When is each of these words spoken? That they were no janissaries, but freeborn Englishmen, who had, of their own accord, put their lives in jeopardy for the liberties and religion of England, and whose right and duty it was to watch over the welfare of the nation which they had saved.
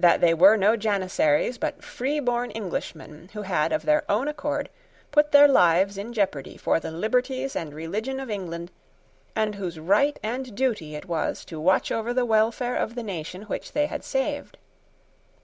That 0.00 0.20
they 0.20 0.34
were 0.34 0.56
no 0.56 0.76
janissaries, 0.76 1.56
but 1.56 1.84
freeborn 1.84 2.50
Englishmen, 2.56 3.30
who 3.34 3.42
had, 3.42 3.70
of 3.70 3.84
their 3.84 4.02
own 4.10 4.26
accord, 4.26 4.68
put 5.12 5.30
their 5.30 5.46
lives 5.46 5.96
in 5.96 6.12
jeopardy 6.12 6.56
for 6.56 6.80
the 6.80 6.90
liberties 6.90 7.54
and 7.54 7.72
religion 7.72 8.18
of 8.18 8.30
England, 8.30 8.72
and 9.36 9.54
whose 9.54 9.78
right 9.78 10.18
and 10.24 10.56
duty 10.56 10.96
it 10.96 11.06
was 11.06 11.44
to 11.44 11.60
watch 11.60 11.92
over 11.92 12.12
the 12.12 12.26
welfare 12.26 12.74
of 12.74 12.96
the 12.96 13.04
nation 13.04 13.42
which 13.42 13.70
they 13.74 13.86
had 13.86 14.02
saved. 14.02 14.58